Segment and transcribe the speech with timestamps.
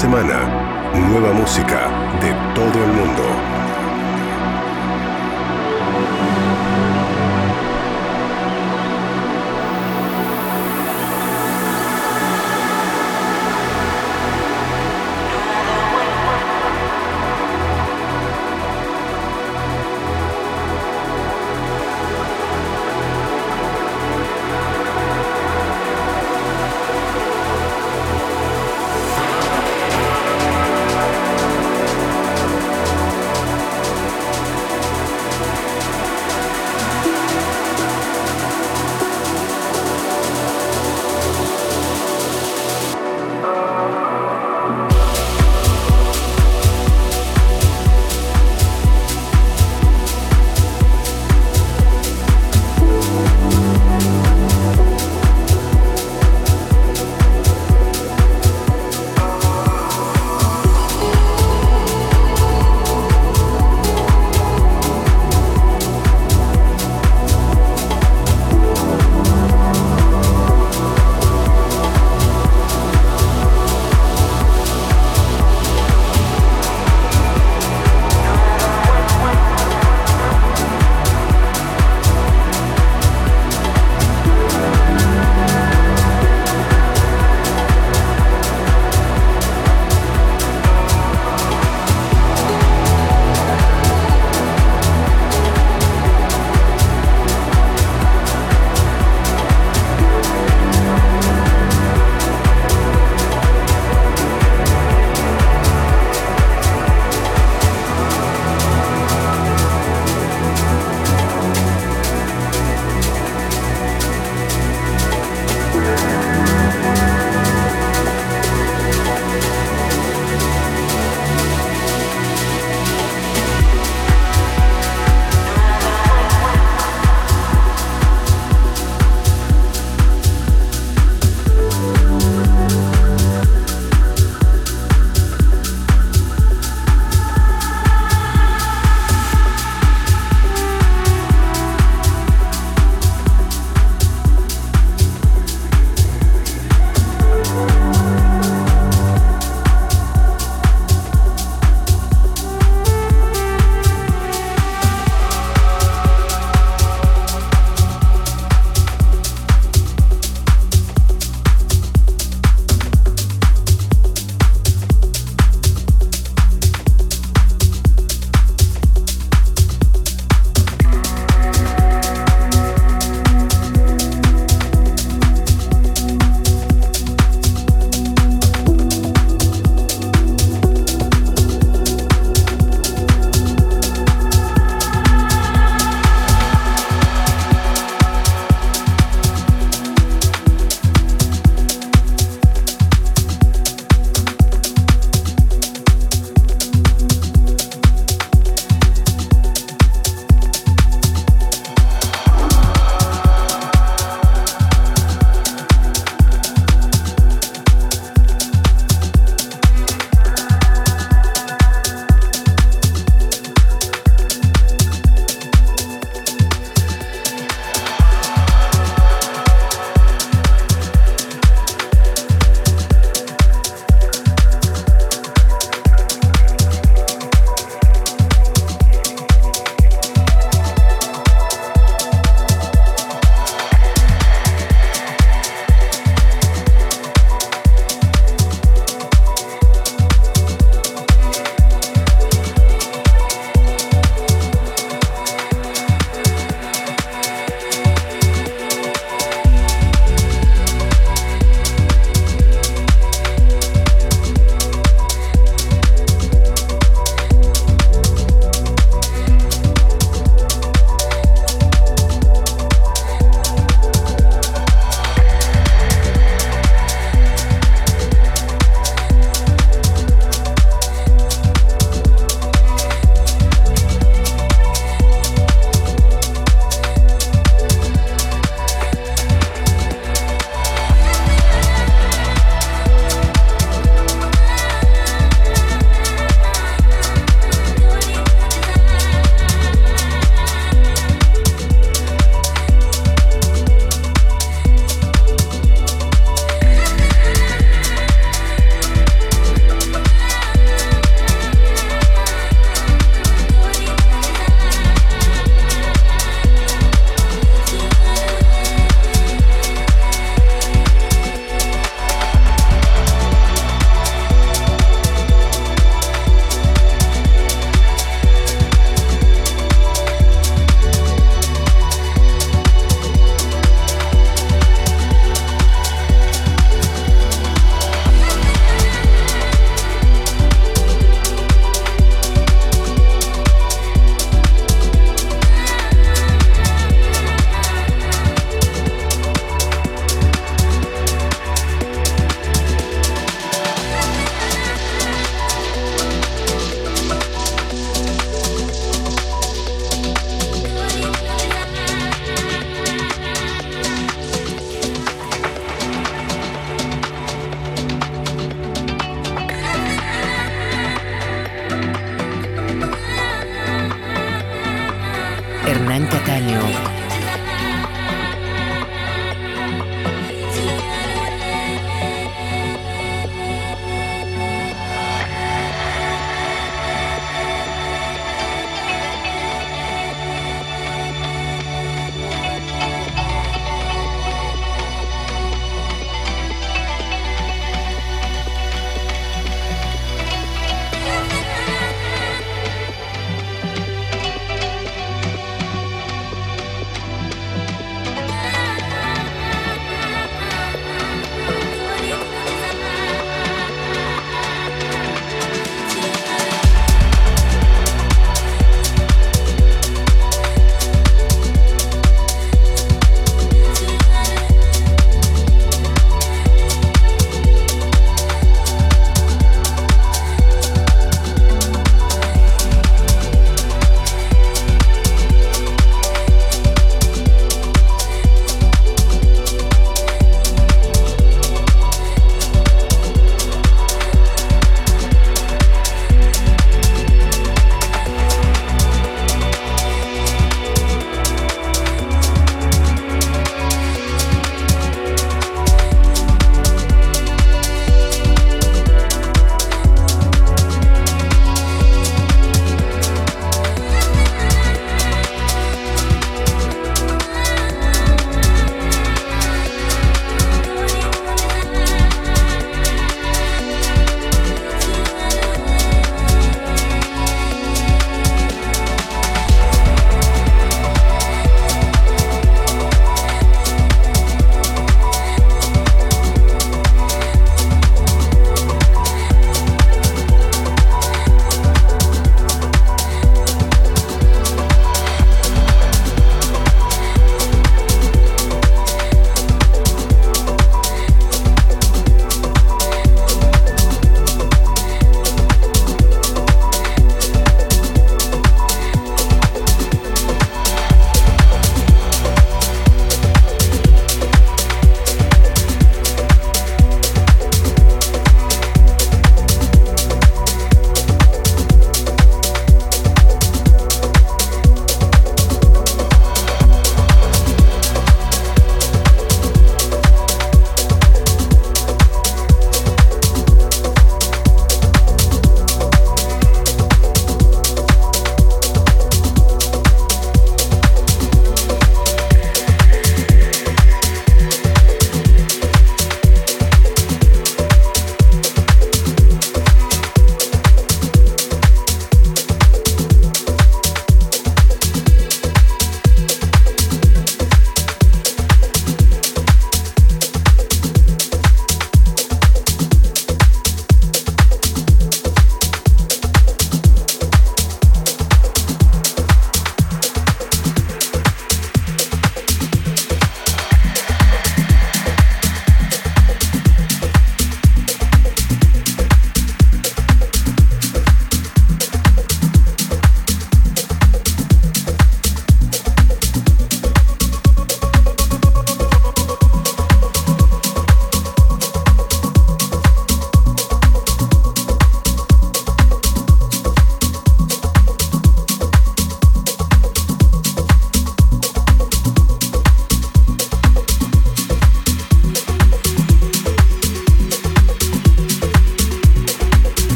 [0.00, 0.48] Semana,
[0.94, 1.90] nueva música
[2.22, 2.89] de todo el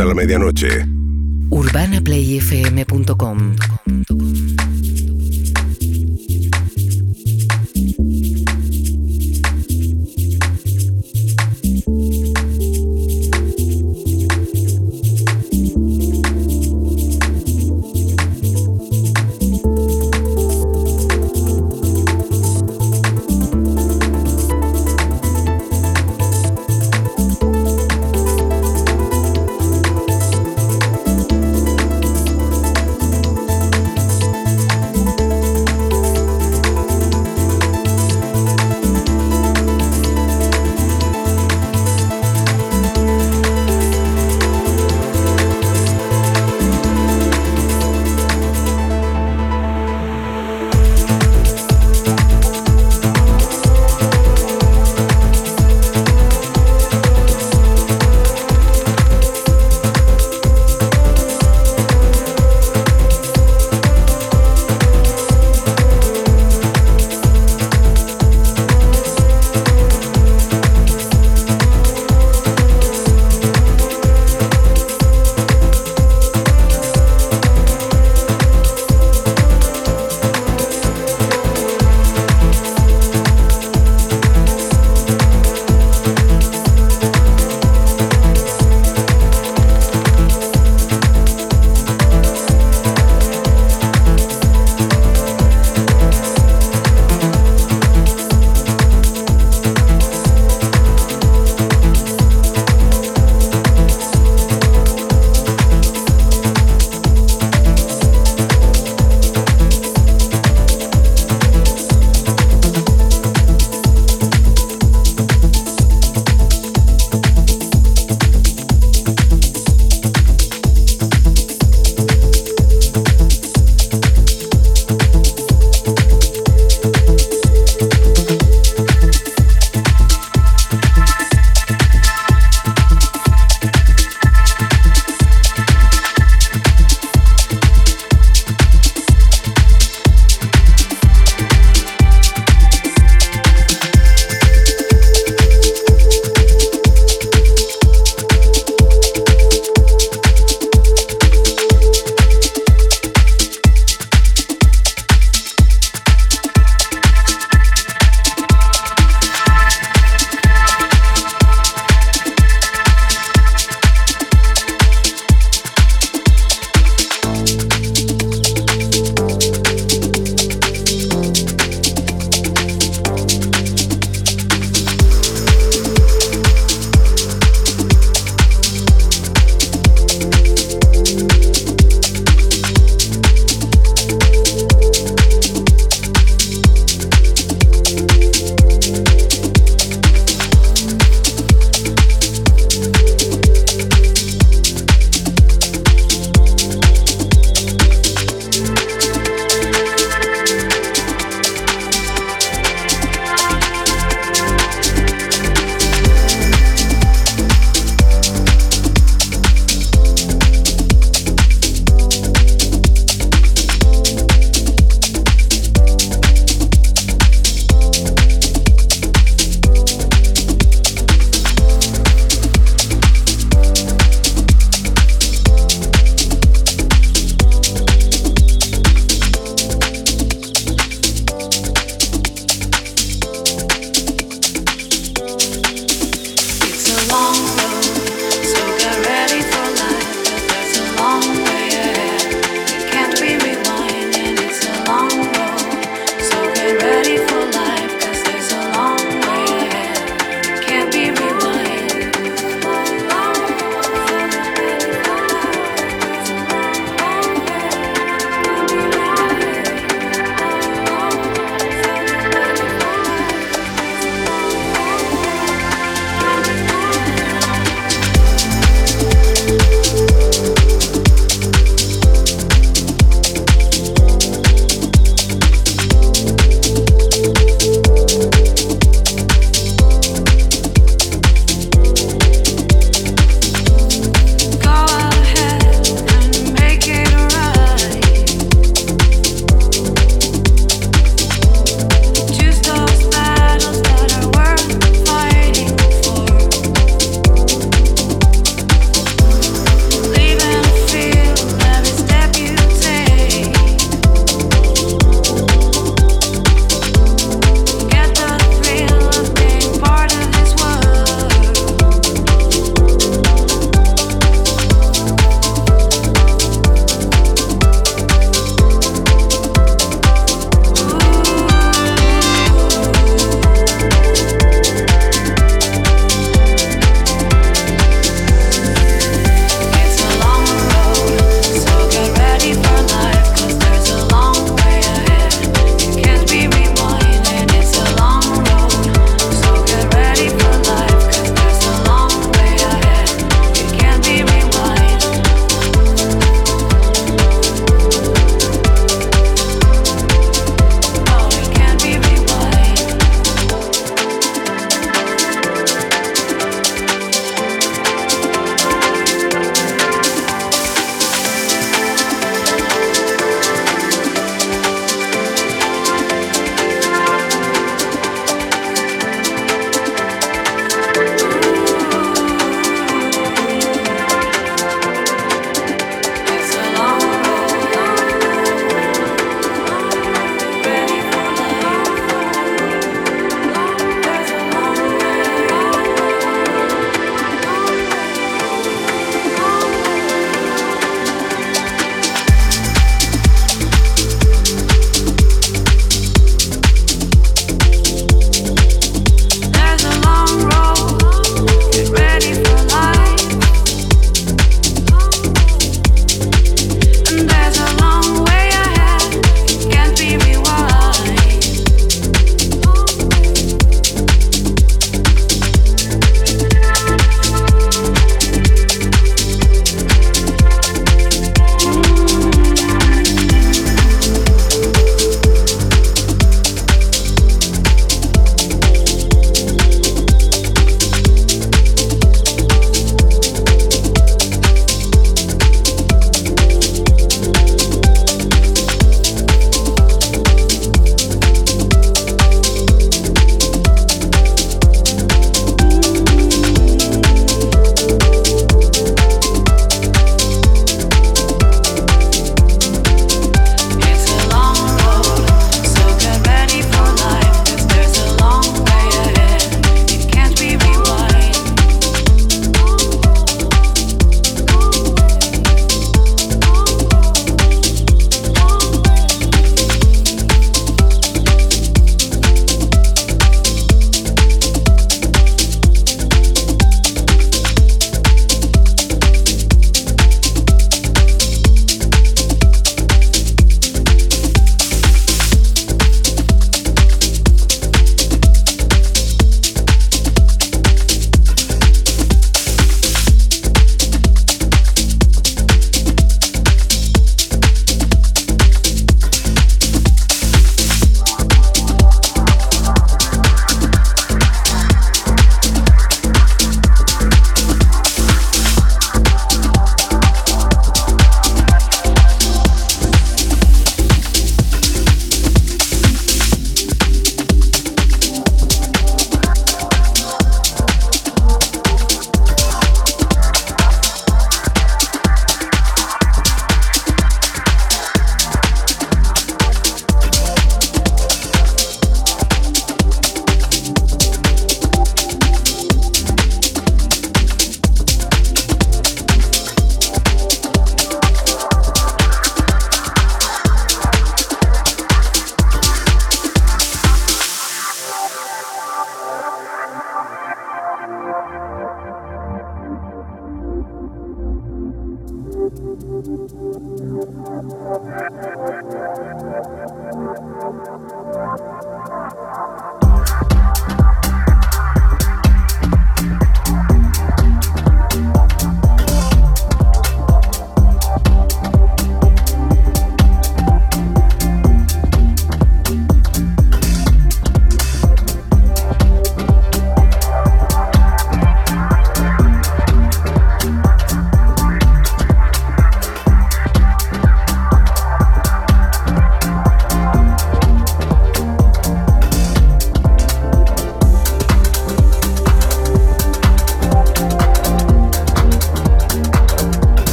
[0.00, 0.86] A la medianoche.
[1.50, 3.77] UrbanaPlayFM.com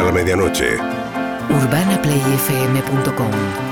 [0.00, 0.76] a la medianoche.
[1.48, 3.71] UrbanaPlayFM.com